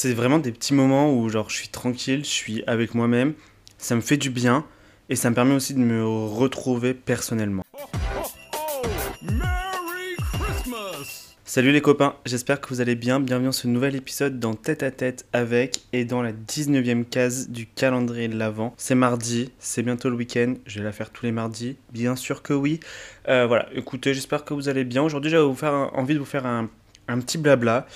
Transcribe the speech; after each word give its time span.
C'est 0.00 0.14
vraiment 0.14 0.38
des 0.38 0.52
petits 0.52 0.74
moments 0.74 1.12
où 1.12 1.28
genre 1.28 1.50
je 1.50 1.56
suis 1.56 1.70
tranquille, 1.70 2.20
je 2.24 2.30
suis 2.30 2.62
avec 2.68 2.94
moi-même, 2.94 3.34
ça 3.78 3.96
me 3.96 4.00
fait 4.00 4.16
du 4.16 4.30
bien 4.30 4.64
et 5.08 5.16
ça 5.16 5.28
me 5.28 5.34
permet 5.34 5.56
aussi 5.56 5.74
de 5.74 5.80
me 5.80 6.06
retrouver 6.06 6.94
personnellement. 6.94 7.64
Salut 11.44 11.72
les 11.72 11.80
copains, 11.80 12.14
j'espère 12.26 12.60
que 12.60 12.68
vous 12.68 12.80
allez 12.80 12.94
bien. 12.94 13.18
Bienvenue 13.18 13.46
dans 13.46 13.52
ce 13.52 13.66
nouvel 13.66 13.96
épisode 13.96 14.38
dans 14.38 14.54
Tête 14.54 14.84
à 14.84 14.92
Tête 14.92 15.26
avec 15.32 15.80
et 15.92 16.04
dans 16.04 16.22
la 16.22 16.32
19e 16.32 17.04
case 17.04 17.48
du 17.48 17.66
calendrier 17.66 18.28
de 18.28 18.38
l'Avent. 18.38 18.74
C'est 18.76 18.94
mardi, 18.94 19.50
c'est 19.58 19.82
bientôt 19.82 20.10
le 20.10 20.14
week-end, 20.14 20.54
je 20.66 20.78
vais 20.78 20.84
la 20.84 20.92
faire 20.92 21.10
tous 21.10 21.26
les 21.26 21.32
mardis, 21.32 21.76
bien 21.92 22.14
sûr 22.14 22.42
que 22.42 22.52
oui. 22.52 22.78
Euh, 23.28 23.48
voilà, 23.48 23.68
écoutez, 23.74 24.14
j'espère 24.14 24.44
que 24.44 24.54
vous 24.54 24.68
allez 24.68 24.84
bien. 24.84 25.02
Aujourd'hui, 25.02 25.28
j'avais 25.28 25.42
envie 25.42 26.14
de 26.14 26.20
vous 26.20 26.24
faire 26.24 26.46
un, 26.46 26.70
petit 27.16 27.38
blabla. 27.38 27.86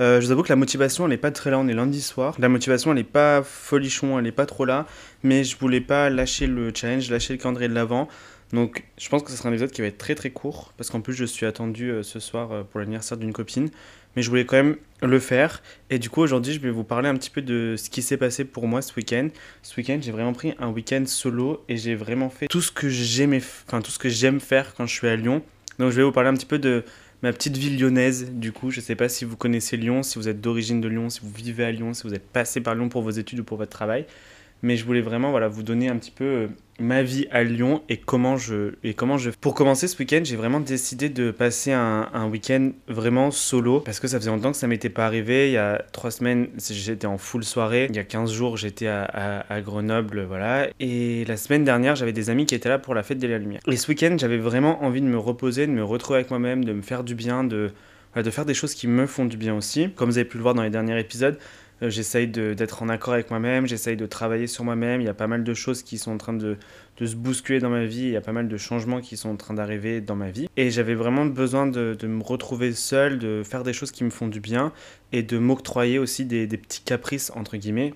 Euh, 0.00 0.20
je 0.20 0.26
vous 0.26 0.32
avoue 0.32 0.42
que 0.42 0.50
la 0.50 0.56
motivation, 0.56 1.04
elle 1.04 1.10
n'est 1.10 1.16
pas 1.16 1.30
très 1.30 1.50
là, 1.50 1.58
on 1.58 1.68
est 1.68 1.74
lundi 1.74 2.02
soir. 2.02 2.36
La 2.38 2.48
motivation, 2.48 2.90
elle 2.90 2.98
n'est 2.98 3.04
pas 3.04 3.42
folichon, 3.42 4.18
elle 4.18 4.24
n'est 4.24 4.32
pas 4.32 4.46
trop 4.46 4.64
là, 4.64 4.86
mais 5.22 5.44
je 5.44 5.56
voulais 5.56 5.80
pas 5.80 6.10
lâcher 6.10 6.46
le 6.46 6.70
challenge, 6.74 7.10
lâcher 7.10 7.32
le 7.32 7.38
calendrier 7.38 7.68
de 7.68 7.74
l'Avent. 7.74 8.08
Donc 8.52 8.84
je 8.96 9.08
pense 9.08 9.22
que 9.22 9.30
ce 9.30 9.36
sera 9.36 9.50
un 9.50 9.52
épisode 9.52 9.70
qui 9.70 9.82
va 9.82 9.88
être 9.88 9.98
très 9.98 10.14
très 10.14 10.30
court, 10.30 10.72
parce 10.76 10.88
qu'en 10.90 11.00
plus 11.00 11.12
je 11.12 11.24
suis 11.24 11.44
attendu 11.44 11.90
euh, 11.90 12.02
ce 12.02 12.18
soir 12.18 12.52
euh, 12.52 12.62
pour 12.62 12.80
l'anniversaire 12.80 13.18
d'une 13.18 13.32
copine, 13.32 13.68
mais 14.16 14.22
je 14.22 14.30
voulais 14.30 14.46
quand 14.46 14.56
même 14.56 14.76
le 15.02 15.18
faire. 15.18 15.62
Et 15.90 15.98
du 15.98 16.08
coup 16.08 16.22
aujourd'hui 16.22 16.54
je 16.54 16.60
vais 16.60 16.70
vous 16.70 16.84
parler 16.84 17.08
un 17.08 17.14
petit 17.14 17.28
peu 17.28 17.42
de 17.42 17.74
ce 17.76 17.90
qui 17.90 18.00
s'est 18.00 18.16
passé 18.16 18.44
pour 18.44 18.66
moi 18.66 18.80
ce 18.80 18.94
week-end. 18.96 19.28
Ce 19.62 19.76
week-end 19.76 19.98
j'ai 20.00 20.12
vraiment 20.12 20.32
pris 20.32 20.54
un 20.60 20.68
week-end 20.68 21.04
solo 21.06 21.62
et 21.68 21.76
j'ai 21.76 21.94
vraiment 21.94 22.30
fait 22.30 22.46
tout 22.46 22.62
ce 22.62 22.72
que 22.72 22.88
j'aimais, 22.88 23.42
enfin 23.66 23.82
tout 23.82 23.90
ce 23.90 23.98
que 23.98 24.08
j'aime 24.08 24.40
faire 24.40 24.74
quand 24.74 24.86
je 24.86 24.94
suis 24.94 25.08
à 25.08 25.16
Lyon. 25.16 25.42
Donc 25.78 25.90
je 25.90 25.96
vais 25.96 26.02
vous 26.02 26.12
parler 26.12 26.30
un 26.30 26.34
petit 26.34 26.46
peu 26.46 26.58
de 26.58 26.84
ma 27.22 27.32
petite 27.32 27.56
ville 27.56 27.78
lyonnaise. 27.78 28.32
Du 28.32 28.52
coup 28.52 28.70
je 28.70 28.80
sais 28.80 28.94
pas 28.94 29.08
si 29.08 29.24
vous 29.24 29.36
connaissez 29.36 29.76
Lyon, 29.76 30.02
si 30.02 30.18
vous 30.18 30.28
êtes 30.28 30.40
d'origine 30.40 30.80
de 30.80 30.88
Lyon, 30.88 31.10
si 31.10 31.20
vous 31.20 31.30
vivez 31.30 31.64
à 31.64 31.72
Lyon, 31.72 31.94
si 31.94 32.04
vous 32.04 32.14
êtes 32.14 32.26
passé 32.26 32.60
par 32.60 32.74
Lyon 32.74 32.88
pour 32.88 33.02
vos 33.02 33.10
études 33.10 33.40
ou 33.40 33.44
pour 33.44 33.56
votre 33.56 33.70
travail 33.70 34.06
mais 34.62 34.76
je 34.76 34.84
voulais 34.84 35.00
vraiment 35.00 35.30
voilà, 35.30 35.48
vous 35.48 35.62
donner 35.62 35.88
un 35.88 35.96
petit 35.96 36.10
peu 36.10 36.24
euh, 36.24 36.48
ma 36.80 37.02
vie 37.02 37.26
à 37.30 37.42
Lyon 37.42 37.82
et 37.88 37.96
comment 37.96 38.36
je 38.36 38.74
et 38.84 38.94
comment 38.94 39.18
je 39.18 39.30
pour 39.30 39.54
commencer 39.54 39.88
ce 39.88 39.98
week-end 39.98 40.20
j'ai 40.22 40.36
vraiment 40.36 40.60
décidé 40.60 41.08
de 41.08 41.30
passer 41.30 41.72
un, 41.72 42.08
un 42.12 42.28
week-end 42.28 42.70
vraiment 42.86 43.30
solo 43.30 43.80
parce 43.80 43.98
que 44.00 44.06
ça 44.06 44.18
faisait 44.18 44.30
longtemps 44.30 44.52
que 44.52 44.56
ça 44.56 44.66
m'était 44.66 44.88
pas 44.88 45.06
arrivé. 45.06 45.48
Il 45.48 45.52
y 45.52 45.56
a 45.56 45.84
trois 45.92 46.10
semaines 46.10 46.48
j'étais 46.70 47.06
en 47.06 47.18
full 47.18 47.44
soirée. 47.44 47.86
Il 47.90 47.96
y 47.96 47.98
a 47.98 48.04
15 48.04 48.32
jours 48.32 48.56
j'étais 48.56 48.86
à, 48.86 49.60
Grenoble 49.62 50.24
voilà. 50.24 50.68
Et 50.78 51.24
la 51.26 51.36
semaine 51.36 51.64
dernière 51.64 51.96
j'avais 51.96 52.12
des 52.12 52.30
amis 52.30 52.46
qui 52.46 52.54
étaient 52.54 52.68
là 52.68 52.78
pour 52.78 52.94
la 52.94 53.02
fête 53.02 53.18
de 53.18 53.26
la 53.26 53.38
lumière. 53.38 53.60
Et 53.66 53.76
ce 53.76 53.88
week-end 53.88 54.16
j'avais 54.18 54.38
vraiment 54.38 54.84
envie 54.84 55.00
de 55.00 55.06
me 55.06 55.18
reposer 55.18 55.66
de 55.66 55.72
me 55.72 55.84
retrouver 55.84 56.18
avec 56.18 56.30
moi-même 56.30 56.64
de 56.64 56.72
me 56.72 56.82
faire 56.82 57.04
du 57.04 57.14
bien 57.14 57.44
de 57.44 57.70
de 58.16 58.30
faire 58.30 58.46
des 58.46 58.54
choses 58.54 58.74
qui 58.74 58.88
me 58.88 59.06
font 59.06 59.26
du 59.26 59.36
bien 59.36 59.54
aussi. 59.54 59.90
Comme 59.94 60.10
vous 60.10 60.18
avez 60.18 60.28
pu 60.28 60.38
le 60.38 60.42
voir 60.42 60.54
dans 60.54 60.62
les 60.62 60.70
derniers 60.70 60.98
épisodes 60.98 61.38
j'essaye 61.82 62.28
d'être 62.28 62.82
en 62.82 62.88
accord 62.88 63.14
avec 63.14 63.30
moi-même, 63.30 63.66
j'essaye 63.66 63.96
de 63.96 64.06
travailler 64.06 64.46
sur 64.46 64.64
moi-même. 64.64 65.00
Il 65.00 65.04
y 65.04 65.08
a 65.08 65.14
pas 65.14 65.26
mal 65.26 65.44
de 65.44 65.54
choses 65.54 65.82
qui 65.82 65.98
sont 65.98 66.12
en 66.12 66.18
train 66.18 66.32
de, 66.32 66.56
de, 66.96 67.06
se 67.06 67.14
bousculer 67.14 67.60
dans 67.60 67.70
ma 67.70 67.84
vie, 67.84 68.02
il 68.02 68.10
y 68.10 68.16
a 68.16 68.20
pas 68.20 68.32
mal 68.32 68.48
de 68.48 68.56
changements 68.56 69.00
qui 69.00 69.16
sont 69.16 69.30
en 69.30 69.36
train 69.36 69.54
d'arriver 69.54 70.00
dans 70.00 70.16
ma 70.16 70.30
vie. 70.30 70.48
Et 70.56 70.70
j'avais 70.70 70.94
vraiment 70.94 71.26
besoin 71.26 71.66
de, 71.66 71.96
de, 71.98 72.06
me 72.06 72.22
retrouver 72.22 72.72
seul, 72.72 73.18
de 73.18 73.42
faire 73.44 73.62
des 73.62 73.72
choses 73.72 73.92
qui 73.92 74.04
me 74.04 74.10
font 74.10 74.28
du 74.28 74.40
bien 74.40 74.72
et 75.12 75.22
de 75.22 75.38
m'octroyer 75.38 75.98
aussi 75.98 76.24
des, 76.24 76.46
des 76.46 76.58
petits 76.58 76.82
caprices, 76.82 77.30
entre 77.34 77.56
guillemets, 77.56 77.94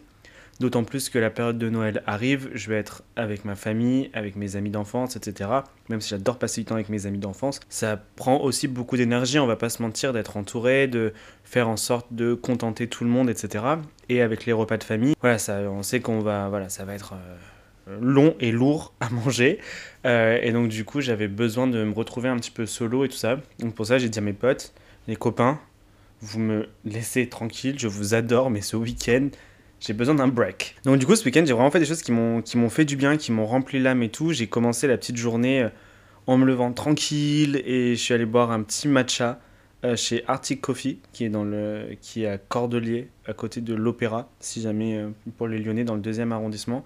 D'autant 0.60 0.84
plus 0.84 1.08
que 1.08 1.18
la 1.18 1.30
période 1.30 1.58
de 1.58 1.68
Noël 1.68 2.02
arrive, 2.06 2.50
je 2.52 2.68
vais 2.68 2.76
être 2.76 3.02
avec 3.16 3.44
ma 3.44 3.56
famille, 3.56 4.10
avec 4.12 4.36
mes 4.36 4.54
amis 4.54 4.70
d'enfance, 4.70 5.16
etc. 5.16 5.50
Même 5.88 6.00
si 6.00 6.10
j'adore 6.10 6.38
passer 6.38 6.60
du 6.60 6.66
temps 6.66 6.74
avec 6.74 6.88
mes 6.88 7.06
amis 7.06 7.18
d'enfance, 7.18 7.58
ça 7.68 8.00
prend 8.16 8.40
aussi 8.40 8.68
beaucoup 8.68 8.96
d'énergie, 8.96 9.38
on 9.38 9.46
va 9.46 9.56
pas 9.56 9.70
se 9.70 9.82
mentir, 9.82 10.12
d'être 10.12 10.36
entouré, 10.36 10.86
de 10.86 11.12
faire 11.44 11.68
en 11.68 11.76
sorte 11.76 12.06
de 12.12 12.34
contenter 12.34 12.86
tout 12.86 13.04
le 13.04 13.10
monde, 13.10 13.28
etc. 13.28 13.64
Et 14.08 14.20
avec 14.20 14.46
les 14.46 14.52
repas 14.52 14.76
de 14.76 14.84
famille, 14.84 15.14
voilà, 15.20 15.38
ça, 15.38 15.60
on 15.62 15.82
sait 15.82 16.00
qu'on 16.00 16.20
va, 16.20 16.48
voilà, 16.48 16.68
ça 16.68 16.84
va 16.84 16.94
être 16.94 17.14
euh, 17.14 17.98
long 18.00 18.34
et 18.38 18.52
lourd 18.52 18.94
à 19.00 19.08
manger. 19.10 19.58
Euh, 20.06 20.38
et 20.42 20.52
donc 20.52 20.68
du 20.68 20.84
coup, 20.84 21.00
j'avais 21.00 21.28
besoin 21.28 21.66
de 21.66 21.82
me 21.82 21.92
retrouver 21.92 22.28
un 22.28 22.36
petit 22.36 22.50
peu 22.50 22.66
solo 22.66 23.04
et 23.04 23.08
tout 23.08 23.16
ça. 23.16 23.38
Donc 23.58 23.74
pour 23.74 23.86
ça, 23.86 23.98
j'ai 23.98 24.08
dit 24.08 24.18
à 24.18 24.22
mes 24.22 24.32
potes, 24.32 24.72
les 25.08 25.16
copains, 25.16 25.58
vous 26.20 26.38
me 26.38 26.68
laissez 26.84 27.28
tranquille, 27.28 27.78
je 27.78 27.88
vous 27.88 28.14
adore, 28.14 28.50
mais 28.50 28.60
ce 28.60 28.76
week-end, 28.76 29.28
j'ai 29.84 29.92
besoin 29.92 30.14
d'un 30.14 30.28
break. 30.28 30.76
Donc 30.84 30.98
du 30.98 31.06
coup, 31.06 31.16
ce 31.16 31.24
week-end, 31.24 31.42
j'ai 31.44 31.52
vraiment 31.52 31.70
fait 31.70 31.80
des 31.80 31.84
choses 31.84 32.02
qui 32.02 32.12
m'ont, 32.12 32.40
qui 32.40 32.56
m'ont 32.56 32.70
fait 32.70 32.84
du 32.84 32.96
bien, 32.96 33.16
qui 33.16 33.32
m'ont 33.32 33.46
rempli 33.46 33.80
l'âme 33.80 34.02
et 34.02 34.08
tout. 34.08 34.32
J'ai 34.32 34.46
commencé 34.46 34.86
la 34.86 34.96
petite 34.96 35.16
journée 35.16 35.62
euh, 35.62 35.68
en 36.28 36.38
me 36.38 36.46
levant 36.46 36.72
tranquille 36.72 37.60
et 37.66 37.96
je 37.96 38.00
suis 38.00 38.14
allé 38.14 38.24
boire 38.24 38.52
un 38.52 38.62
petit 38.62 38.86
matcha 38.86 39.40
euh, 39.84 39.96
chez 39.96 40.22
Arctic 40.28 40.60
Coffee, 40.60 41.00
qui 41.12 41.24
est, 41.24 41.28
dans 41.28 41.42
le, 41.42 41.96
qui 42.00 42.22
est 42.22 42.28
à 42.28 42.38
Cordelier, 42.38 43.08
à 43.26 43.32
côté 43.32 43.60
de 43.60 43.74
l'Opéra, 43.74 44.30
si 44.38 44.62
jamais 44.62 44.98
euh, 44.98 45.08
pour 45.36 45.48
les 45.48 45.58
Lyonnais, 45.58 45.82
dans 45.82 45.96
le 45.96 46.00
deuxième 46.00 46.30
arrondissement. 46.30 46.84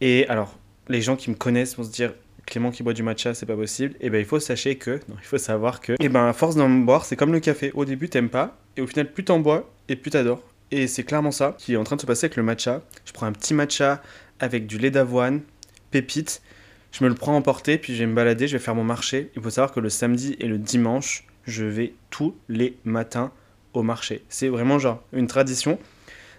Et 0.00 0.26
alors, 0.28 0.58
les 0.88 1.02
gens 1.02 1.16
qui 1.16 1.28
me 1.28 1.36
connaissent 1.36 1.76
vont 1.76 1.84
se 1.84 1.92
dire, 1.92 2.14
Clément 2.46 2.70
qui 2.70 2.82
boit 2.82 2.94
du 2.94 3.02
matcha, 3.02 3.34
c'est 3.34 3.44
pas 3.44 3.54
possible. 3.54 3.94
Et 4.00 4.06
eh 4.06 4.10
ben 4.10 4.18
il 4.18 4.24
faut 4.24 4.40
sachez 4.40 4.76
que, 4.76 4.98
il 5.08 5.24
faut 5.24 5.38
savoir 5.38 5.80
que, 5.80 5.92
et 5.92 5.96
eh 6.00 6.08
ben 6.08 6.26
à 6.26 6.32
force 6.32 6.56
d'en 6.56 6.70
boire, 6.70 7.04
c'est 7.04 7.14
comme 7.14 7.32
le 7.32 7.40
café. 7.40 7.70
Au 7.74 7.84
début, 7.84 8.08
t'aimes 8.08 8.30
pas, 8.30 8.58
et 8.78 8.80
au 8.80 8.86
final, 8.86 9.12
plus 9.12 9.24
t'en 9.24 9.38
bois, 9.38 9.70
et 9.90 9.94
plus 9.94 10.10
t'adores. 10.10 10.42
Et 10.72 10.86
c'est 10.86 11.02
clairement 11.02 11.32
ça 11.32 11.56
qui 11.58 11.74
est 11.74 11.76
en 11.76 11.84
train 11.84 11.96
de 11.96 12.00
se 12.00 12.06
passer 12.06 12.26
avec 12.26 12.36
le 12.36 12.42
matcha. 12.42 12.82
Je 13.04 13.12
prends 13.12 13.26
un 13.26 13.32
petit 13.32 13.54
matcha 13.54 14.02
avec 14.38 14.66
du 14.66 14.78
lait 14.78 14.90
d'avoine, 14.90 15.40
pépite. 15.90 16.42
Je 16.92 17.04
me 17.04 17.08
le 17.08 17.14
prends 17.14 17.36
en 17.36 17.42
portée, 17.42 17.78
puis 17.78 17.94
je 17.94 18.00
vais 18.00 18.06
me 18.06 18.14
balader, 18.14 18.48
je 18.48 18.56
vais 18.56 18.62
faire 18.62 18.74
mon 18.74 18.84
marché. 18.84 19.30
Il 19.36 19.42
faut 19.42 19.50
savoir 19.50 19.72
que 19.72 19.80
le 19.80 19.90
samedi 19.90 20.36
et 20.40 20.46
le 20.46 20.58
dimanche, 20.58 21.26
je 21.44 21.64
vais 21.64 21.94
tous 22.10 22.34
les 22.48 22.76
matins 22.84 23.32
au 23.74 23.82
marché. 23.82 24.24
C'est 24.28 24.48
vraiment 24.48 24.78
genre 24.78 25.02
une 25.12 25.26
tradition. 25.26 25.78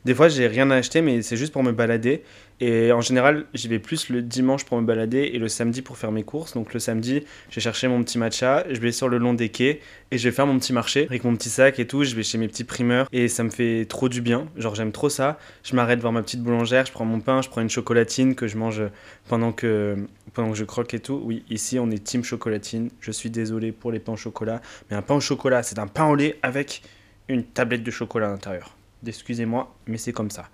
Des 0.04 0.16
fois, 0.16 0.30
j'ai 0.30 0.48
rien 0.48 0.72
à 0.72 0.76
acheter, 0.76 1.02
mais 1.02 1.22
c'est 1.22 1.38
juste 1.38 1.54
pour 1.54 1.62
me 1.62 1.72
balader. 1.72 2.24
Et 2.60 2.92
en 2.92 3.02
général, 3.02 3.46
j'y 3.54 3.68
vais 3.68 3.80
plus 3.80 4.10
le 4.10 4.22
dimanche 4.22 4.66
pour 4.66 4.80
me 4.80 4.86
balader 4.86 5.32
et 5.34 5.40
le 5.40 5.48
samedi 5.48 5.82
pour 5.82 5.98
faire 5.98 6.12
mes 6.12 6.24
courses. 6.24 6.54
Donc 6.54 6.74
le 6.74 6.80
samedi, 6.80 7.24
je 7.50 7.56
vais 7.56 7.62
chercher 7.62 7.88
mon 7.88 8.04
petit 8.04 8.18
matcha, 8.20 8.64
je 8.70 8.80
vais 8.80 8.92
sur 8.92 9.10
le 9.10 9.18
long 9.18 9.34
des 9.34 9.50
quais 9.50 9.80
et 10.12 10.18
je 10.20 10.30
vais 10.30 10.34
faire 10.34 10.46
mon 10.46 10.58
petit 10.60 10.74
marché 10.74 11.06
avec 11.06 11.24
mon 11.24 11.36
petit 11.36 11.50
sac 11.50 11.80
et 11.80 11.88
tout. 11.88 12.04
Je 12.04 12.16
vais 12.16 12.22
chez 12.22 12.38
mes 12.38 12.48
petits 12.48 12.64
primeurs 12.64 13.08
et 13.12 13.28
ça 13.28 13.44
me 13.44 13.50
fait 13.50 13.86
trop 13.86 14.10
du 14.10 14.22
bien. 14.22 14.48
Genre 14.58 14.76
j'aime 14.76 14.92
trop 14.92 15.10
ça. 15.10 15.40
Je 15.64 15.76
m'arrête 15.76 16.00
devant 16.00 16.12
ma 16.12 16.22
petite 16.22 16.42
boulangère, 16.42 16.86
je 16.86 16.92
prends 16.92 17.06
mon 17.06 17.20
pain, 17.20 17.42
je 17.42 17.50
prends 17.50 17.62
une 17.62 17.70
chocolatine 17.70 18.36
que 18.36 18.48
je 18.48 18.58
mange 18.58 18.84
pendant 19.28 19.52
que, 19.52 19.96
pendant 20.34 20.52
que 20.52 20.58
je 20.58 20.66
croque 20.66 20.94
et 20.94 21.00
tout. 21.00 21.22
Oui, 21.24 21.44
ici 21.50 21.80
on 21.80 21.90
est 21.90 22.04
team 22.04 22.24
chocolatine. 22.24 22.90
Je 23.02 23.12
suis 23.12 23.32
désolé 23.32 23.72
pour 23.72 23.92
les 23.92 24.00
pains 24.00 24.14
au 24.14 24.18
chocolat. 24.18 24.62
Mais 24.90 24.98
un 24.98 25.02
pain 25.02 25.16
au 25.16 25.22
chocolat, 25.22 25.64
c'est 25.64 25.80
un 25.80 25.88
pain 25.88 26.08
au 26.08 26.16
lait 26.16 26.38
avec 26.44 26.84
une 27.28 27.44
tablette 27.44 27.84
de 27.84 27.92
chocolat 27.92 28.28
à 28.28 28.32
l'intérieur. 28.32 28.76
Excusez-moi, 29.06 29.74
mais 29.88 29.98
c'est 29.98 30.14
comme 30.14 30.30
ça. 30.30 30.50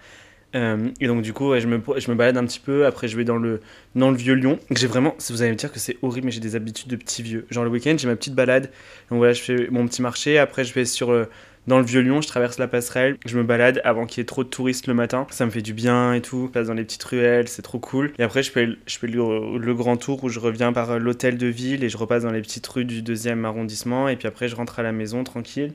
Euh, 0.56 0.90
et 1.02 1.08
donc 1.08 1.22
du 1.22 1.34
coup, 1.34 1.58
je, 1.60 1.68
me, 1.68 1.82
je 1.98 2.10
me 2.10 2.16
balade 2.16 2.38
un 2.38 2.46
petit 2.46 2.60
peu, 2.60 2.86
après 2.86 3.08
je 3.08 3.18
vais 3.18 3.26
dans 3.26 3.38
le, 3.38 3.60
dans 3.96 4.12
le 4.12 4.18
vieux 4.18 4.34
Lyon. 4.34 4.60
J'ai 4.72 4.88
vraiment, 4.88 5.16
vous 5.30 5.42
allez 5.42 5.52
me 5.52 5.58
dire 5.58 5.72
que 5.72 5.80
c'est 5.80 5.98
horrible, 6.02 6.26
mais 6.26 6.32
j'ai 6.32 6.40
des 6.40 6.56
habitudes 6.56 6.90
de 6.90 6.96
petit 6.96 7.22
vieux. 7.22 7.46
Genre 7.50 7.66
le 7.66 7.70
week-end, 7.70 7.96
j'ai 7.98 8.08
ma 8.08 8.16
petite 8.16 8.34
balade, 8.34 8.72
donc 9.10 9.18
voilà, 9.18 9.34
je 9.34 9.42
fais 9.42 9.68
mon 9.70 9.86
petit 9.88 10.02
marché, 10.02 10.40
après 10.40 10.64
je 10.64 10.74
vais 10.74 10.86
sur, 10.86 11.12
euh, 11.12 11.26
dans 11.68 11.80
le 11.80 11.86
vieux 11.86 12.00
Lyon, 12.00 12.22
je 12.22 12.30
traverse 12.30 12.60
la 12.60 12.70
passerelle, 12.70 13.18
je 13.26 13.38
me 13.38 13.44
balade 13.44 13.82
avant 13.84 14.06
qu'il 14.06 14.20
y 14.20 14.22
ait 14.22 14.26
trop 14.26 14.46
de 14.46 14.50
touristes 14.50 14.88
le 14.88 14.94
matin. 14.94 15.28
Ça 15.32 15.46
me 15.46 15.52
fait 15.52 15.62
du 15.62 15.74
bien 15.74 16.14
et 16.14 16.22
tout, 16.22 16.46
je 16.48 16.52
passe 16.54 16.68
dans 16.68 16.74
les 16.74 16.86
petites 16.86 17.04
ruelles, 17.04 17.50
c'est 17.50 17.62
trop 17.62 17.80
cool. 17.80 18.14
Et 18.18 18.24
après 18.24 18.42
je 18.42 18.52
fais, 18.52 18.70
je 18.86 18.98
fais 18.98 19.08
le, 19.08 19.58
le 19.58 19.76
grand 19.76 19.98
tour 19.98 20.24
où 20.24 20.30
je 20.30 20.40
reviens 20.40 20.72
par 20.72 20.92
euh, 20.92 20.98
l'hôtel 20.98 21.38
de 21.38 21.48
ville 21.48 21.84
et 21.84 21.90
je 21.90 21.98
repasse 21.98 22.24
dans 22.24 22.32
les 22.32 22.42
petites 22.42 22.66
rues 22.68 22.86
du 22.86 23.02
deuxième 23.02 23.44
arrondissement. 23.44 24.08
Et 24.08 24.16
puis 24.16 24.30
après 24.30 24.48
je 24.48 24.56
rentre 24.56 24.80
à 24.80 24.84
la 24.84 24.94
maison 24.94 25.26
tranquille. 25.26 25.74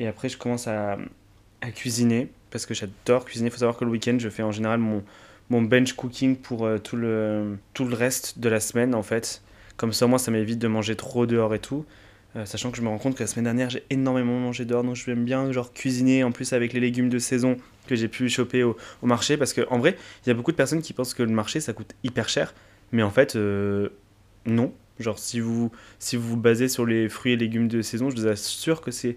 Et 0.00 0.08
après 0.08 0.28
je 0.28 0.38
commence 0.38 0.66
à, 0.66 0.98
à 1.60 1.70
cuisiner 1.70 2.28
parce 2.50 2.66
que 2.66 2.74
j'adore 2.74 3.24
cuisiner. 3.24 3.48
Il 3.48 3.52
faut 3.52 3.58
savoir 3.58 3.76
que 3.76 3.84
le 3.84 3.90
week-end, 3.90 4.16
je 4.18 4.28
fais 4.28 4.42
en 4.42 4.52
général 4.52 4.78
mon, 4.80 5.02
mon 5.50 5.62
bench 5.62 5.92
cooking 5.92 6.36
pour 6.36 6.66
euh, 6.66 6.78
tout, 6.78 6.96
le, 6.96 7.58
tout 7.74 7.84
le 7.84 7.94
reste 7.94 8.38
de 8.38 8.48
la 8.48 8.60
semaine 8.60 8.94
en 8.94 9.02
fait. 9.02 9.42
Comme 9.76 9.92
ça, 9.92 10.06
moi, 10.06 10.18
ça 10.18 10.30
m'évite 10.30 10.58
de 10.58 10.68
manger 10.68 10.96
trop 10.96 11.26
dehors 11.26 11.54
et 11.54 11.60
tout. 11.60 11.84
Euh, 12.36 12.44
sachant 12.44 12.70
que 12.70 12.76
je 12.76 12.82
me 12.82 12.88
rends 12.88 12.98
compte 12.98 13.14
que 13.14 13.22
la 13.22 13.26
semaine 13.26 13.44
dernière, 13.44 13.70
j'ai 13.70 13.84
énormément 13.90 14.38
mangé 14.38 14.64
dehors, 14.64 14.84
donc 14.84 14.96
je 14.96 15.06
vais 15.06 15.14
bien 15.14 15.50
genre 15.50 15.72
cuisiner 15.72 16.24
en 16.24 16.32
plus 16.32 16.52
avec 16.52 16.72
les 16.72 16.80
légumes 16.80 17.08
de 17.08 17.18
saison 17.18 17.56
que 17.86 17.96
j'ai 17.96 18.08
pu 18.08 18.28
choper 18.28 18.62
au, 18.64 18.76
marché. 19.02 19.36
Parce 19.36 19.54
qu'en 19.54 19.78
vrai, 19.78 19.96
il 20.24 20.28
y 20.28 20.32
a 20.32 20.34
beaucoup 20.34 20.50
de 20.50 20.56
personnes 20.56 20.82
qui 20.82 20.92
pensent 20.92 21.14
que 21.14 21.22
le 21.22 21.30
marché 21.30 21.60
ça 21.60 21.72
coûte 21.72 21.94
hyper 22.04 22.28
cher, 22.28 22.54
mais 22.92 23.02
en 23.02 23.10
fait, 23.10 23.36
euh, 23.36 23.88
non. 24.46 24.72
Genre, 24.98 25.18
si 25.18 25.38
vous, 25.38 25.70
si 26.00 26.16
vous 26.16 26.30
vous 26.30 26.36
basez 26.36 26.68
sur 26.68 26.84
les 26.84 27.08
fruits 27.08 27.32
et 27.32 27.36
légumes 27.36 27.68
de 27.68 27.82
saison, 27.82 28.10
je 28.10 28.16
vous 28.16 28.26
assure 28.26 28.80
que 28.80 28.90
c'est 28.90 29.16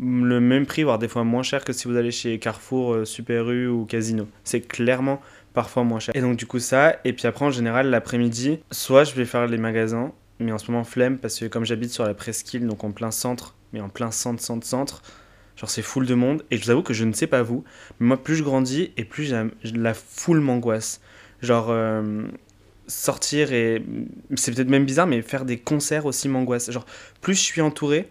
le 0.00 0.40
même 0.40 0.66
prix, 0.66 0.84
voire 0.84 0.98
des 0.98 1.08
fois 1.08 1.24
moins 1.24 1.42
cher 1.42 1.64
que 1.64 1.72
si 1.72 1.88
vous 1.88 1.96
allez 1.96 2.10
chez 2.10 2.38
Carrefour, 2.38 2.94
euh, 2.94 3.04
Super 3.04 3.50
U 3.50 3.68
ou 3.68 3.84
Casino. 3.84 4.28
C'est 4.44 4.60
clairement 4.60 5.20
parfois 5.54 5.82
moins 5.82 5.98
cher. 5.98 6.14
Et 6.14 6.20
donc 6.20 6.36
du 6.36 6.46
coup 6.46 6.60
ça, 6.60 6.96
et 7.04 7.12
puis 7.12 7.26
après 7.26 7.44
en 7.44 7.50
général 7.50 7.90
l'après-midi, 7.90 8.60
soit 8.70 9.04
je 9.04 9.14
vais 9.14 9.24
faire 9.24 9.46
les 9.46 9.58
magasins, 9.58 10.12
mais 10.38 10.52
en 10.52 10.58
ce 10.58 10.70
moment 10.70 10.84
flemme 10.84 11.18
parce 11.18 11.38
que 11.38 11.46
comme 11.46 11.64
j'habite 11.64 11.90
sur 11.90 12.04
la 12.04 12.14
presqu'île, 12.14 12.66
donc 12.66 12.84
en 12.84 12.92
plein 12.92 13.10
centre, 13.10 13.56
mais 13.72 13.80
en 13.80 13.88
plein 13.88 14.12
centre, 14.12 14.42
centre, 14.42 14.66
centre, 14.66 15.02
genre 15.56 15.70
c'est 15.70 15.82
full 15.82 16.06
de 16.06 16.14
monde, 16.14 16.44
et 16.50 16.58
je 16.58 16.64
vous 16.64 16.70
avoue 16.70 16.82
que 16.82 16.94
je 16.94 17.04
ne 17.04 17.12
sais 17.12 17.26
pas 17.26 17.42
vous, 17.42 17.64
mais 17.98 18.06
moi 18.06 18.22
plus 18.22 18.36
je 18.36 18.44
grandis 18.44 18.92
et 18.96 19.04
plus 19.04 19.34
la 19.64 19.94
foule 19.94 20.40
m'angoisse. 20.40 21.00
Genre... 21.42 21.68
Euh, 21.70 22.22
sortir 22.90 23.52
et 23.52 23.84
c'est 24.34 24.54
peut-être 24.54 24.70
même 24.70 24.86
bizarre 24.86 25.06
mais 25.06 25.20
faire 25.20 25.44
des 25.44 25.58
concerts 25.58 26.06
aussi 26.06 26.26
m'angoisse 26.26 26.70
genre 26.70 26.86
plus 27.20 27.34
je 27.34 27.42
suis 27.42 27.60
entouré 27.60 28.08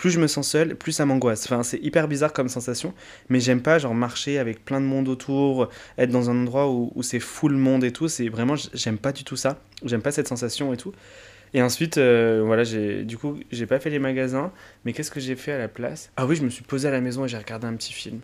plus 0.00 0.12
je 0.12 0.18
me 0.18 0.28
sens 0.28 0.48
seul, 0.48 0.76
plus 0.76 0.92
ça 0.92 1.04
m'angoisse. 1.04 1.44
Enfin, 1.44 1.62
c'est 1.62 1.78
hyper 1.82 2.08
bizarre 2.08 2.32
comme 2.32 2.48
sensation, 2.48 2.94
mais 3.28 3.38
j'aime 3.38 3.60
pas 3.60 3.78
genre 3.78 3.94
marcher 3.94 4.38
avec 4.38 4.64
plein 4.64 4.80
de 4.80 4.86
monde 4.86 5.08
autour, 5.08 5.68
être 5.98 6.08
dans 6.08 6.30
un 6.30 6.40
endroit 6.40 6.70
où, 6.70 6.90
où 6.94 7.02
c'est 7.02 7.20
full 7.20 7.52
monde 7.52 7.84
et 7.84 7.92
tout. 7.92 8.08
C'est 8.08 8.30
vraiment, 8.30 8.54
j'aime 8.72 8.96
pas 8.96 9.12
du 9.12 9.24
tout 9.24 9.36
ça. 9.36 9.60
J'aime 9.84 10.00
pas 10.00 10.10
cette 10.10 10.26
sensation 10.26 10.72
et 10.72 10.78
tout. 10.78 10.94
Et 11.52 11.60
ensuite, 11.60 11.98
euh, 11.98 12.40
voilà, 12.42 12.64
j'ai 12.64 13.04
du 13.04 13.18
coup, 13.18 13.38
j'ai 13.52 13.66
pas 13.66 13.78
fait 13.78 13.90
les 13.90 13.98
magasins, 13.98 14.52
mais 14.86 14.94
qu'est-ce 14.94 15.10
que 15.10 15.20
j'ai 15.20 15.36
fait 15.36 15.52
à 15.52 15.58
la 15.58 15.68
place? 15.68 16.10
Ah 16.16 16.24
oui, 16.24 16.34
je 16.34 16.44
me 16.44 16.48
suis 16.48 16.64
posé 16.64 16.88
à 16.88 16.90
la 16.90 17.02
maison 17.02 17.26
et 17.26 17.28
j'ai 17.28 17.36
regardé 17.36 17.66
un 17.66 17.74
petit 17.74 17.92
film. 17.92 18.20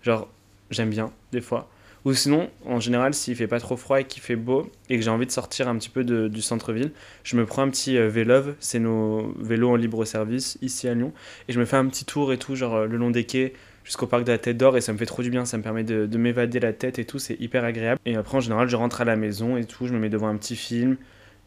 Genre, 0.00 0.30
j'aime 0.70 0.88
bien 0.88 1.12
des 1.32 1.42
fois. 1.42 1.68
Ou 2.04 2.14
sinon, 2.14 2.48
en 2.64 2.80
général, 2.80 3.12
s'il 3.12 3.34
fait 3.36 3.48
pas 3.48 3.60
trop 3.60 3.76
froid 3.76 4.00
et 4.00 4.04
qu'il 4.04 4.22
fait 4.22 4.36
beau 4.36 4.70
et 4.88 4.96
que 4.96 5.02
j'ai 5.02 5.10
envie 5.10 5.26
de 5.26 5.30
sortir 5.30 5.68
un 5.68 5.76
petit 5.76 5.88
peu 5.88 6.04
de, 6.04 6.28
du 6.28 6.42
centre-ville, 6.42 6.92
je 7.24 7.36
me 7.36 7.44
prends 7.44 7.62
un 7.62 7.70
petit 7.70 7.98
euh, 7.98 8.08
Vélove, 8.08 8.54
c'est 8.60 8.78
nos 8.78 9.34
vélos 9.38 9.70
en 9.70 9.76
libre 9.76 10.04
service 10.04 10.58
ici 10.62 10.88
à 10.88 10.94
Lyon, 10.94 11.12
et 11.48 11.52
je 11.52 11.58
me 11.58 11.64
fais 11.64 11.76
un 11.76 11.86
petit 11.86 12.04
tour 12.04 12.32
et 12.32 12.38
tout, 12.38 12.54
genre 12.54 12.76
euh, 12.76 12.86
le 12.86 12.96
long 12.96 13.10
des 13.10 13.24
quais 13.24 13.52
jusqu'au 13.84 14.06
parc 14.06 14.24
de 14.24 14.32
la 14.32 14.38
Tête 14.38 14.56
d'Or, 14.56 14.76
et 14.76 14.80
ça 14.80 14.92
me 14.92 14.98
fait 14.98 15.06
trop 15.06 15.22
du 15.22 15.30
bien, 15.30 15.44
ça 15.44 15.56
me 15.56 15.62
permet 15.62 15.82
de, 15.82 16.06
de 16.06 16.18
m'évader 16.18 16.60
la 16.60 16.72
tête 16.72 16.98
et 16.98 17.04
tout, 17.04 17.18
c'est 17.18 17.40
hyper 17.40 17.64
agréable. 17.64 17.98
Et 18.04 18.16
après, 18.16 18.36
en 18.36 18.40
général, 18.40 18.68
je 18.68 18.76
rentre 18.76 19.00
à 19.00 19.04
la 19.04 19.16
maison 19.16 19.56
et 19.56 19.64
tout, 19.64 19.86
je 19.86 19.94
me 19.94 19.98
mets 19.98 20.10
devant 20.10 20.28
un 20.28 20.36
petit 20.36 20.56
film 20.56 20.96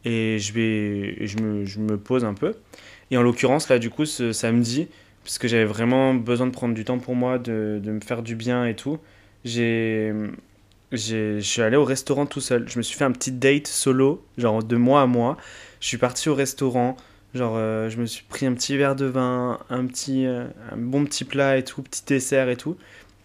et 0.04 0.38
je, 0.40 0.52
vais, 0.52 1.24
je, 1.26 1.38
me, 1.38 1.64
je 1.64 1.78
me 1.78 1.96
pose 1.96 2.24
un 2.24 2.34
peu. 2.34 2.54
Et 3.12 3.16
en 3.16 3.22
l'occurrence, 3.22 3.68
là, 3.68 3.78
du 3.78 3.90
coup, 3.90 4.06
ce 4.06 4.32
samedi, 4.32 4.88
puisque 5.22 5.46
j'avais 5.46 5.64
vraiment 5.64 6.14
besoin 6.14 6.48
de 6.48 6.52
prendre 6.52 6.74
du 6.74 6.84
temps 6.84 6.98
pour 6.98 7.14
moi, 7.14 7.38
de, 7.38 7.80
de 7.80 7.92
me 7.92 8.00
faire 8.00 8.22
du 8.22 8.34
bien 8.34 8.66
et 8.66 8.74
tout, 8.74 8.98
j'ai 9.44 10.12
je 10.92 11.40
suis 11.40 11.62
allé 11.62 11.76
au 11.76 11.84
restaurant 11.84 12.26
tout 12.26 12.40
seul. 12.40 12.68
Je 12.68 12.76
me 12.76 12.82
suis 12.82 12.96
fait 12.96 13.04
un 13.04 13.12
petit 13.12 13.32
date 13.32 13.66
solo, 13.66 14.22
genre 14.36 14.62
de 14.62 14.76
mois 14.76 15.02
à 15.02 15.06
mois. 15.06 15.38
Je 15.80 15.86
suis 15.86 15.96
parti 15.96 16.28
au 16.28 16.34
restaurant, 16.34 16.96
genre 17.34 17.54
euh, 17.56 17.88
je 17.88 17.98
me 17.98 18.04
suis 18.04 18.24
pris 18.24 18.44
un 18.44 18.52
petit 18.52 18.76
verre 18.76 18.94
de 18.94 19.06
vin, 19.06 19.58
un 19.70 19.86
petit 19.86 20.26
euh, 20.26 20.44
un 20.70 20.76
bon 20.76 21.04
petit 21.04 21.24
plat 21.24 21.56
et 21.56 21.64
tout, 21.64 21.82
petit 21.82 22.02
dessert 22.06 22.50
et 22.50 22.56
tout. 22.56 22.76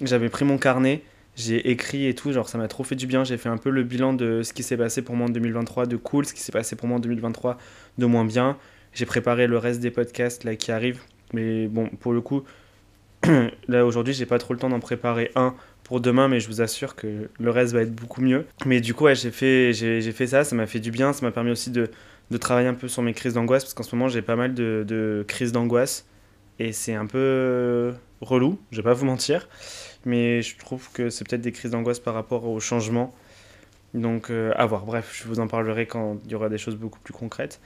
J'avais 0.02 0.30
pris 0.30 0.46
mon 0.46 0.58
carnet, 0.58 1.04
j'ai 1.36 1.70
écrit 1.70 2.08
et 2.08 2.16
tout, 2.16 2.32
genre 2.32 2.48
ça 2.48 2.58
m'a 2.58 2.70
trop 2.70 2.86
fait 2.86 2.96
du 2.96 3.06
bien. 3.06 3.26
J'ai 3.26 3.38
fait 3.38 3.50
un 3.50 3.58
peu 3.58 3.70
le 3.70 3.84
bilan 3.84 4.14
de 4.14 4.44
ce 4.44 4.54
qui 4.54 4.64
s'est 4.64 4.78
passé 4.78 5.02
pour 5.02 5.16
moi 5.16 5.28
en 5.28 5.30
2023 5.30 5.88
de 5.88 5.98
cool, 5.98 6.26
ce 6.26 6.34
qui 6.34 6.42
s'est 6.42 6.54
passé 6.54 6.78
pour 6.78 6.88
moi 6.88 6.98
en 6.98 7.02
2023 7.02 7.58
de 7.98 8.06
moins 8.06 8.26
bien. 8.26 8.58
J'ai 8.94 9.06
préparé 9.06 9.46
le 9.46 9.58
reste 9.58 9.82
des 9.82 9.92
podcasts 9.92 10.46
là 10.46 10.56
qui 10.56 10.72
arrivent, 10.72 11.02
mais 11.34 11.68
bon, 11.68 11.90
pour 12.00 12.14
le 12.14 12.22
coup, 12.22 12.44
là 13.68 13.86
aujourd'hui, 13.86 14.14
j'ai 14.14 14.26
pas 14.26 14.40
trop 14.40 14.54
le 14.54 14.60
temps 14.60 14.70
d'en 14.70 14.80
préparer 14.80 15.32
un 15.36 15.56
pour 15.84 16.02
demain, 16.02 16.28
mais 16.28 16.40
je 16.40 16.48
vous 16.48 16.62
assure 16.62 16.96
que 16.96 17.30
le 17.40 17.52
reste 17.52 17.74
va 17.74 17.82
être 17.82 17.94
beaucoup 17.94 18.22
mieux. 18.22 18.46
Mais 18.66 18.82
du 18.82 18.94
coup, 18.94 19.08
j'ai 19.14 19.32
fait, 19.32 19.74
ça, 20.28 20.44
ça 20.44 20.56
m'a 20.56 20.68
fait 20.68 20.80
du 20.80 20.92
bien, 20.92 21.14
ça 21.14 21.26
m'a 21.26 21.32
permis 21.32 21.52
aussi 21.52 21.72
de, 21.72 21.90
travailler 22.40 22.68
un 22.68 22.74
peu 22.74 22.88
sur 22.88 23.02
mes 23.02 23.14
crises 23.14 23.34
d'angoisse, 23.34 23.64
parce 23.64 23.74
qu'en 23.74 23.84
ce 23.84 23.96
moment, 23.96 24.10
j'ai 24.10 24.22
pas 24.22 24.36
mal 24.36 24.54
de, 24.54 24.84
de 24.88 25.24
crises 25.28 25.52
d'angoisse, 25.52 26.06
et 26.60 26.74
c'est 26.74 26.94
un 26.94 27.06
peu 27.06 27.94
relou, 28.22 28.60
je 28.72 28.78
vais 28.78 28.84
pas 28.84 28.94
vous 28.94 29.06
mentir, 29.06 29.48
mais 30.06 30.42
je 30.42 30.58
trouve 30.58 30.92
que 30.92 31.10
c'est 31.10 31.28
peut-être 31.28 31.42
des 31.42 31.52
crises 31.52 31.72
d'angoisse 31.72 32.00
par 32.00 32.14
rapport 32.14 32.46
au 32.46 32.60
changement. 32.60 33.14
Donc, 33.94 34.30
euh, 34.30 34.52
à 34.56 34.66
voir. 34.66 34.86
Bref, 34.86 35.12
je 35.14 35.28
vous 35.28 35.40
en 35.40 35.48
parlerai 35.48 35.86
quand 35.86 36.18
il 36.26 36.32
y 36.32 36.36
aura 36.36 36.50
des 36.50 36.58
choses 36.58 36.76
beaucoup 36.76 37.00
plus 37.00 37.14
concrètes. 37.14 37.60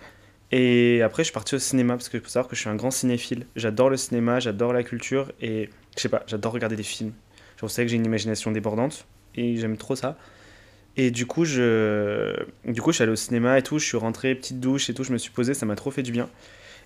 Et 0.51 1.01
après, 1.01 1.23
je 1.23 1.27
suis 1.27 1.33
parti 1.33 1.55
au 1.55 1.59
cinéma 1.59 1.93
parce 1.93 2.09
que 2.09 2.19
faut 2.19 2.27
savoir 2.27 2.49
que 2.49 2.55
je 2.55 2.61
suis 2.61 2.69
un 2.69 2.75
grand 2.75 2.91
cinéphile. 2.91 3.45
J'adore 3.55 3.89
le 3.89 3.97
cinéma, 3.97 4.39
j'adore 4.39 4.73
la 4.73 4.83
culture 4.83 5.31
et 5.41 5.69
je 5.95 6.01
sais 6.01 6.09
pas, 6.09 6.23
j'adore 6.27 6.51
regarder 6.51 6.75
des 6.75 6.83
films. 6.83 7.13
Je 7.61 7.67
sais 7.67 7.83
que 7.83 7.89
j'ai 7.89 7.95
une 7.95 8.05
imagination 8.05 8.51
débordante 8.51 9.05
et 9.35 9.55
j'aime 9.55 9.77
trop 9.77 9.95
ça. 9.95 10.17
Et 10.97 11.09
du 11.11 11.25
coup, 11.25 11.45
je, 11.45 12.35
du 12.65 12.81
coup, 12.81 12.91
je 12.91 12.95
suis 12.95 13.03
allé 13.03 13.13
au 13.13 13.17
cinéma 13.17 13.57
et 13.57 13.61
tout, 13.61 13.79
je 13.79 13.85
suis 13.85 13.97
rentré, 13.97 14.35
petite 14.35 14.59
douche 14.59 14.89
et 14.89 14.93
tout, 14.93 15.03
je 15.03 15.13
me 15.13 15.17
suis 15.17 15.31
posé, 15.31 15.53
ça 15.53 15.65
m'a 15.65 15.75
trop 15.75 15.91
fait 15.91 16.03
du 16.03 16.11
bien. 16.11 16.29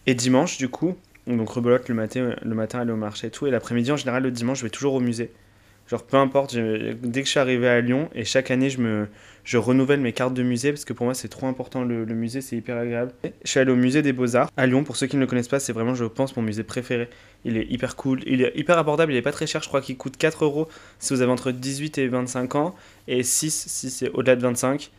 Et 0.05 0.13
dimanche, 0.13 0.57
du 0.57 0.69
coup, 0.69 0.95
donc 1.25 1.49
rebelote 1.49 1.89
le 1.89 1.95
matin, 1.95 2.35
le 2.39 2.55
matin 2.55 2.81
aller 2.81 2.91
au 2.91 2.97
marché 2.97 3.27
et 3.27 3.31
tout, 3.31 3.47
et 3.47 3.51
l'après-midi, 3.51 3.91
en 3.91 3.97
général, 3.97 4.21
le 4.21 4.29
dimanche, 4.29 4.59
je 4.59 4.63
vais 4.63 4.69
toujours 4.69 4.93
au 4.93 4.99
musée. 4.99 5.31
Genre, 5.87 6.03
peu 6.03 6.17
importe, 6.17 6.55
dès 6.55 7.21
que 7.21 7.25
je 7.25 7.31
suis 7.31 7.39
arrivé 7.39 7.67
à 7.67 7.79
Lyon, 7.79 8.09
et 8.15 8.25
chaque 8.25 8.49
année, 8.49 8.71
je, 8.71 8.81
me, 8.81 9.07
je 9.43 9.57
renouvelle 9.57 9.99
mes 9.99 10.13
cartes 10.13 10.33
de 10.33 10.41
musée, 10.41 10.71
parce 10.71 10.83
que 10.83 10.93
pour 10.93 11.05
moi, 11.05 11.13
c'est 11.13 11.27
trop 11.27 11.45
important, 11.45 11.83
le, 11.83 12.05
musée, 12.05 12.41
c'est 12.41 12.55
hyper 12.55 12.77
agréable. 12.77 13.11
Je 13.43 13.49
suis 13.51 13.59
allé 13.59 13.71
au 13.71 13.75
musée 13.75 14.01
des 14.01 14.11
Beaux-Arts, 14.11 14.49
à 14.57 14.65
Lyon, 14.65 14.83
pour 14.83 14.95
ceux 14.95 15.05
qui 15.05 15.15
ne 15.15 15.21
le 15.21 15.27
connaissent 15.27 15.47
pas, 15.47 15.59
c'est 15.59 15.73
vraiment, 15.73 15.93
je 15.93 16.05
pense, 16.05 16.35
mon 16.35 16.41
musée 16.41 16.63
préféré. 16.63 17.07
Il 17.43 17.55
est 17.57 17.65
hyper 17.69 17.95
cool, 17.95 18.21
il 18.25 18.41
est 18.41 18.51
hyper 18.55 18.79
abordable, 18.79 19.13
il 19.13 19.15
est 19.15 19.21
pas 19.21 19.31
très 19.31 19.45
cher, 19.45 19.61
je 19.61 19.67
crois 19.67 19.81
qu'il 19.81 19.95
coûte 19.95 20.17
4 20.17 20.43
euros 20.43 20.67
si 20.97 21.13
vous 21.13 21.21
avez 21.21 21.31
entre 21.31 21.51
18 21.51 21.99
et 21.99 22.07
25 22.07 22.55
ans, 22.55 22.75
et 23.07 23.21
6 23.21 23.65
si 23.67 23.91
c'est 23.91 24.09
au-delà 24.09 24.35
de 24.35 24.41
25. 24.41 24.91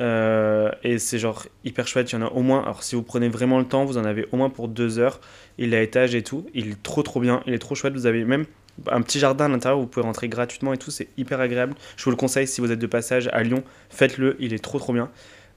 Euh, 0.00 0.70
et 0.82 0.98
c'est 0.98 1.18
genre 1.18 1.44
hyper 1.64 1.86
chouette, 1.86 2.10
il 2.10 2.14
y 2.14 2.18
en 2.18 2.22
a 2.22 2.30
au 2.30 2.40
moins, 2.40 2.62
alors 2.62 2.82
si 2.82 2.94
vous 2.94 3.02
prenez 3.02 3.28
vraiment 3.28 3.58
le 3.58 3.66
temps, 3.66 3.84
vous 3.84 3.98
en 3.98 4.04
avez 4.04 4.26
au 4.32 4.38
moins 4.38 4.48
pour 4.48 4.68
2 4.68 4.98
heures. 4.98 5.20
Il 5.58 5.74
à 5.74 5.82
étage 5.82 6.14
et 6.14 6.22
tout, 6.22 6.46
il 6.54 6.70
est 6.70 6.82
trop 6.82 7.02
trop 7.02 7.20
bien, 7.20 7.42
il 7.46 7.52
est 7.52 7.58
trop 7.58 7.74
chouette, 7.74 7.92
vous 7.92 8.06
avez 8.06 8.24
même 8.24 8.46
un 8.90 9.02
petit 9.02 9.18
jardin 9.18 9.46
à 9.46 9.48
l'intérieur 9.48 9.80
vous 9.80 9.86
pouvez 9.86 10.04
rentrer 10.04 10.28
gratuitement 10.28 10.72
et 10.72 10.78
tout, 10.78 10.90
c'est 10.90 11.08
hyper 11.16 11.40
agréable. 11.40 11.74
Je 11.96 12.04
vous 12.04 12.10
le 12.10 12.16
conseille 12.16 12.46
si 12.46 12.60
vous 12.60 12.70
êtes 12.72 12.78
de 12.78 12.86
passage 12.86 13.28
à 13.32 13.42
Lyon, 13.42 13.62
faites-le, 13.90 14.36
il 14.38 14.52
est 14.54 14.62
trop 14.62 14.78
trop 14.78 14.92
bien. 14.92 15.10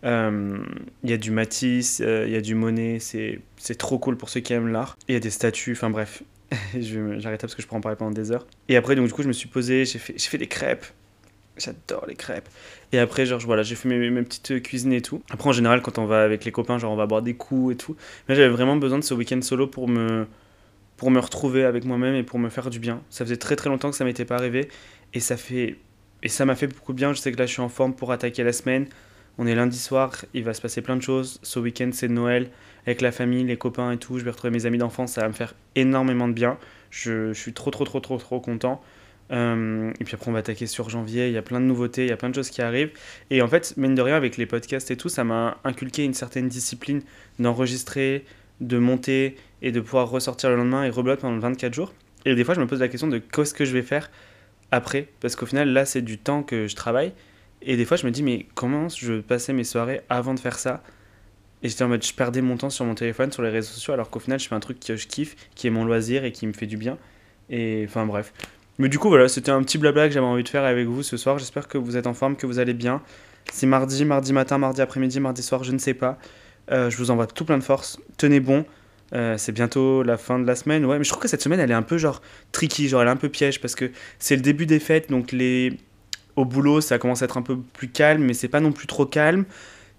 Euh, 0.04 0.58
Il 1.04 1.10
y 1.10 1.14
a 1.14 1.18
du 1.18 1.32
Matisse, 1.32 2.02
euh, 2.04 2.26
il 2.28 2.34
y 2.34 2.36
a 2.36 2.42
du 2.42 2.56
Monet, 2.56 3.00
c'est 3.00 3.78
trop 3.78 3.98
cool 3.98 4.18
pour 4.18 4.30
ceux 4.30 4.42
qui 4.42 4.54
aiment 4.54 4.72
l'art. 4.72 4.98
Il 5.08 5.14
y 5.14 5.18
a 5.18 5.20
des 5.20 5.30
statues, 5.30 5.74
enfin 5.74 5.90
bref, 5.90 6.24
j'arrête 6.80 7.42
parce 7.42 7.56
que 7.56 7.62
je 7.62 7.68
pourrais 7.68 7.80
en 7.80 7.82
parler 7.82 7.98
pendant 7.98 8.12
des 8.12 8.32
heures. 8.32 8.46
Et 8.70 8.76
après, 8.76 8.96
donc 8.96 9.08
du 9.08 9.14
coup, 9.14 9.24
je 9.24 9.28
me 9.28 9.34
suis 9.34 9.48
posé, 9.48 9.86
j'ai 9.86 10.00
fait, 10.00 10.20
fait 10.20 10.38
des 10.38 10.48
crêpes. 10.48 10.86
J'adore 11.56 12.06
les 12.08 12.16
crêpes. 12.16 12.50
Et 12.92 13.00
après, 13.00 13.28
genre, 13.28 13.40
voilà, 13.42 13.62
j'ai 13.62 13.76
fait 13.76 13.88
mes, 13.88 14.10
mes 14.10 14.24
petites 14.24 14.52
euh, 14.52 14.60
cuisines 14.60 14.92
et 14.92 15.02
tout. 15.04 15.22
Après, 15.30 15.50
en 15.50 15.52
général, 15.52 15.84
quand 15.84 16.00
on 16.00 16.06
va 16.08 16.24
avec 16.24 16.46
les 16.46 16.52
copains, 16.52 16.80
genre, 16.80 16.92
on 16.92 16.96
va 16.96 17.06
boire 17.06 17.22
des 17.22 17.36
coups 17.36 17.74
et 17.74 17.78
tout. 17.78 17.96
Mais 18.28 18.34
j'avais 18.34 18.50
vraiment 18.50 18.76
besoin 18.76 18.98
de 18.98 19.04
ce 19.04 19.14
week-end 19.14 19.40
solo 19.44 19.68
pour 19.68 19.88
me, 19.88 20.26
pour 20.98 21.12
me 21.12 21.20
retrouver 21.20 21.64
avec 21.64 21.86
moi-même 21.86 22.16
et 22.16 22.24
pour 22.24 22.40
me 22.40 22.50
faire 22.50 22.70
du 22.70 22.80
bien. 22.80 23.02
Ça 23.10 23.26
faisait 23.26 23.38
très 23.38 23.56
très 23.56 23.70
longtemps 23.70 23.90
que 23.90 23.98
ça 23.98 24.06
m'était 24.06 24.26
pas 24.26 24.36
arrivé. 24.36 24.70
Et 25.14 25.20
ça 25.20 25.38
fait, 25.38 25.78
et 26.22 26.30
ça 26.30 26.46
m'a 26.46 26.56
fait 26.56 26.68
beaucoup 26.68 26.94
de 26.94 26.98
bien. 26.98 27.14
Je 27.14 27.20
sais 27.20 27.32
que 27.32 27.38
là, 27.38 27.46
je 27.46 27.52
suis 27.52 27.62
en 27.62 27.70
forme 27.70 27.94
pour 27.94 28.12
attaquer 28.12 28.44
la 28.44 28.54
semaine. 28.54 28.88
On 29.38 29.48
est 29.48 29.56
lundi 29.56 29.80
soir, 29.80 30.26
il 30.36 30.44
va 30.44 30.54
se 30.54 30.62
passer 30.62 30.82
plein 30.82 30.96
de 30.96 31.02
choses. 31.02 31.40
Ce 31.42 31.60
week-end, 31.60 31.90
c'est 31.92 32.08
Noël 32.08 32.50
avec 32.86 33.02
la 33.02 33.12
famille, 33.12 33.44
les 33.44 33.58
copains 33.58 33.92
et 33.92 33.98
tout. 33.98 34.20
Je 34.20 34.24
vais 34.24 34.32
retrouver 34.32 34.52
mes 34.52 34.66
amis 34.66 34.78
d'enfance. 34.78 35.14
Ça 35.14 35.22
va 35.22 35.28
me 35.28 35.34
faire 35.34 35.56
énormément 35.76 36.28
de 36.28 36.34
bien. 36.34 36.58
Je, 36.92 37.34
suis 37.34 37.54
trop, 37.54 37.72
trop, 37.72 37.86
trop, 37.86 38.00
trop, 38.00 38.18
trop 38.18 38.40
content. 38.40 38.82
Euh, 39.32 39.92
et 40.00 40.04
puis 40.04 40.14
après, 40.14 40.30
on 40.30 40.34
va 40.34 40.40
attaquer 40.40 40.68
sur 40.68 40.90
janvier. 40.90 41.28
Il 41.28 41.34
y 41.34 41.38
a 41.38 41.42
plein 41.42 41.60
de 41.60 41.66
nouveautés, 41.66 42.04
il 42.04 42.10
y 42.10 42.12
a 42.12 42.18
plein 42.18 42.30
de 42.30 42.36
choses 42.36 42.52
qui 42.52 42.62
arrivent. 42.62 42.92
Et 43.32 43.42
en 43.42 43.48
fait, 43.48 43.76
mine 43.78 43.96
de 43.96 44.02
rien, 44.02 44.16
avec 44.16 44.38
les 44.38 44.46
podcasts 44.46 44.92
et 44.92 44.98
tout, 44.98 45.10
ça 45.10 45.24
m'a 45.24 45.58
inculqué 45.64 46.04
une 46.04 46.14
certaine 46.14 46.48
discipline 46.48 47.02
d'enregistrer, 47.40 48.26
de 48.68 48.78
monter 48.78 49.36
et 49.62 49.72
de 49.72 49.80
pouvoir 49.80 50.10
ressortir 50.10 50.50
le 50.50 50.56
lendemain 50.56 50.84
et 50.84 50.90
rebloquer 50.90 51.22
pendant 51.22 51.40
24 51.40 51.74
jours. 51.74 51.94
Et 52.26 52.36
des 52.36 52.44
fois, 52.44 52.56
je 52.56 52.62
me 52.62 52.68
pose 52.68 52.80
la 52.80 52.88
question 52.88 53.08
de 53.08 53.18
qu'est-ce 53.18 53.54
que 53.54 53.66
je 53.66 53.74
vais 53.74 53.82
faire 53.82 54.10
après. 54.72 55.10
Parce 55.20 55.36
qu'au 55.36 55.46
final, 55.46 55.70
là, 55.70 55.86
c'est 55.86 56.02
du 56.02 56.18
temps 56.18 56.44
que 56.44 56.68
je 56.68 56.76
travaille. 56.76 57.14
Et 57.62 57.78
des 57.78 57.86
fois, 57.86 57.98
je 57.98 58.06
me 58.06 58.12
dis, 58.12 58.24
mais 58.24 58.48
comment 58.56 58.90
je 58.90 59.22
passais 59.22 59.54
mes 59.54 59.64
soirées 59.64 60.02
avant 60.10 60.34
de 60.34 60.40
faire 60.40 60.60
ça? 60.60 60.84
Et 61.62 61.70
j'étais 61.70 61.84
en 61.84 61.88
mode, 61.88 62.04
je 62.04 62.14
perdais 62.14 62.42
mon 62.42 62.58
temps 62.58 62.70
sur 62.70 62.84
mon 62.84 62.96
téléphone, 62.96 63.32
sur 63.32 63.42
les 63.42 63.50
réseaux 63.50 63.72
sociaux, 63.72 63.94
alors 63.94 64.10
qu'au 64.10 64.20
final, 64.20 64.38
je 64.40 64.48
fais 64.50 64.56
un 64.56 64.60
truc 64.60 64.80
que 64.82 64.98
je 64.98 65.08
kiffe, 65.08 65.36
qui 65.56 65.68
est 65.68 65.70
mon 65.70 65.86
loisir 65.86 66.26
et 66.26 66.34
qui 66.34 66.46
me 66.46 66.52
fait 66.52 66.66
du 66.66 66.76
bien. 66.76 66.98
Et 67.50 67.86
enfin, 67.88 68.06
bref. 68.06 68.34
Mais 68.80 68.90
du 68.90 69.00
coup, 69.00 69.08
voilà, 69.08 69.30
c'était 69.30 69.52
un 69.52 69.62
petit 69.64 69.78
blabla 69.78 70.08
que 70.08 70.14
j'avais 70.14 70.26
envie 70.26 70.44
de 70.44 70.50
faire 70.50 70.66
avec 70.66 70.88
vous 70.88 71.04
ce 71.04 71.16
soir. 71.16 71.40
J'espère 71.40 71.68
que 71.68 71.78
vous 71.78 71.96
êtes 71.96 72.08
en 72.08 72.14
forme, 72.14 72.36
que 72.36 72.46
vous 72.46 72.60
allez 72.60 72.74
bien. 72.74 73.02
C'est 73.52 73.68
mardi, 73.68 74.04
mardi 74.04 74.34
matin, 74.34 74.58
mardi 74.58 74.82
après-midi, 74.82 75.20
mardi 75.20 75.44
soir, 75.44 75.64
je 75.64 75.72
ne 75.72 75.78
sais 75.78 75.94
pas. 75.94 76.18
Euh, 76.72 76.90
je 76.90 76.98
vous 76.98 77.12
envoie 77.12 77.28
tout 77.28 77.46
plein 77.46 77.58
de 77.58 77.64
force. 77.64 78.00
Tenez 78.18 78.40
bon. 78.40 78.66
Euh, 79.14 79.38
c'est 79.38 79.52
bientôt 79.52 80.02
la 80.02 80.18
fin 80.18 80.40
de 80.40 80.48
la 80.48 80.56
semaine. 80.56 80.86
Ouais, 80.86 80.98
mais 80.98 81.04
je 81.04 81.10
trouve 81.10 81.22
que 81.22 81.28
cette 81.28 81.42
semaine, 81.42 81.60
elle 81.60 81.72
est 81.72 81.76
un 81.76 81.84
peu 81.84 81.98
genre 81.98 82.22
tricky, 82.52 82.88
genre 82.88 83.02
elle 83.02 83.08
est 83.08 83.12
un 83.12 83.16
peu 83.16 83.30
piège 83.30 83.62
parce 83.62 83.76
que 83.76 83.92
c'est 84.18 84.36
le 84.36 84.42
début 84.42 84.66
des 84.66 84.80
fêtes, 84.80 85.10
donc 85.10 85.32
les 85.32 85.78
au 86.36 86.46
boulot, 86.46 86.82
ça 86.82 86.98
commence 86.98 87.22
à 87.22 87.26
être 87.26 87.38
un 87.38 87.44
peu 87.44 87.58
plus 87.60 87.90
calme, 87.90 88.24
mais 88.24 88.34
c'est 88.34 88.48
pas 88.48 88.60
non 88.60 88.72
plus 88.72 88.88
trop 88.88 89.06
calme. 89.06 89.46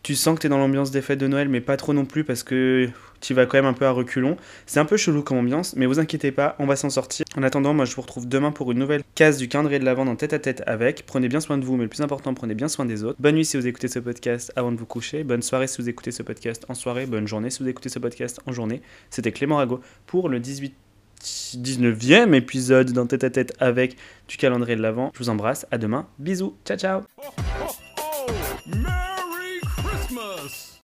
Tu 0.04 0.16
sens 0.16 0.34
que 0.34 0.42
tu 0.42 0.48
es 0.48 0.50
dans 0.50 0.58
l'ambiance 0.58 0.90
des 0.90 1.00
fêtes 1.00 1.18
de 1.18 1.26
Noël, 1.26 1.48
mais 1.48 1.62
pas 1.62 1.78
trop 1.78 1.94
non 1.94 2.04
plus 2.04 2.24
parce 2.24 2.42
que 2.42 2.90
tu 3.22 3.32
vas 3.32 3.46
quand 3.46 3.56
même 3.56 3.64
un 3.64 3.72
peu 3.72 3.86
à 3.86 3.90
reculons. 3.90 4.36
C'est 4.66 4.78
un 4.78 4.84
peu 4.84 4.98
chelou 4.98 5.22
comme 5.22 5.38
ambiance, 5.38 5.74
mais 5.76 5.86
vous 5.86 5.98
inquiétez 5.98 6.30
pas, 6.30 6.56
on 6.58 6.66
va 6.66 6.76
s'en 6.76 6.90
sortir. 6.90 7.24
En 7.38 7.42
attendant, 7.42 7.72
moi 7.72 7.86
je 7.86 7.94
vous 7.94 8.02
retrouve 8.02 8.28
demain 8.28 8.52
pour 8.52 8.70
une 8.70 8.78
nouvelle 8.80 9.02
case 9.14 9.38
du 9.38 9.48
calendrier 9.48 9.78
de 9.78 9.86
l'avant 9.86 10.06
en 10.06 10.14
tête 10.14 10.34
à 10.34 10.38
tête 10.38 10.62
avec. 10.66 11.06
Prenez 11.06 11.28
bien 11.28 11.40
soin 11.40 11.56
de 11.56 11.64
vous, 11.64 11.78
mais 11.78 11.84
le 11.84 11.88
plus 11.88 12.02
important, 12.02 12.34
prenez 12.34 12.54
bien 12.54 12.68
soin 12.68 12.84
des 12.84 13.02
autres. 13.02 13.16
Bonne 13.18 13.36
nuit 13.36 13.46
si 13.46 13.56
vous 13.56 13.66
écoutez 13.66 13.88
ce 13.88 13.98
podcast 13.98 14.52
avant 14.56 14.72
de 14.72 14.76
vous 14.76 14.84
coucher. 14.84 15.24
Bonne 15.24 15.40
soirée 15.40 15.68
si 15.68 15.80
vous 15.80 15.88
écoutez 15.88 16.10
ce 16.10 16.22
podcast 16.22 16.66
en 16.68 16.74
soirée. 16.74 17.06
Bonne 17.06 17.26
journée 17.26 17.48
si 17.48 17.62
vous 17.62 17.68
écoutez 17.70 17.88
ce 17.88 17.98
podcast 17.98 18.40
en 18.44 18.52
journée. 18.52 18.82
C'était 19.08 19.32
Clément 19.32 19.56
Rago 19.56 19.80
pour 20.06 20.28
le 20.28 20.38
18 20.38 20.74
19e 21.22 22.34
épisode 22.34 22.92
dans 22.92 23.06
Tête 23.06 23.24
à 23.24 23.30
Tête 23.30 23.54
avec 23.58 23.96
du 24.28 24.36
calendrier 24.36 24.76
de 24.76 24.82
l'Avent. 24.82 25.10
Je 25.14 25.20
vous 25.20 25.30
embrasse, 25.30 25.66
à 25.70 25.78
demain, 25.78 26.06
bisous, 26.18 26.54
ciao 26.66 26.76
ciao 26.76 27.00
Merry 28.66 29.03
Christmas! 30.44 30.83